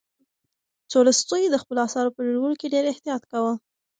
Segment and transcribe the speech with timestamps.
[0.91, 3.53] تولستوی د خپلو اثارو په جوړولو کې ډېر احتیاط کاوه.